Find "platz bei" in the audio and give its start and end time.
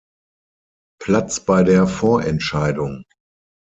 0.99-1.63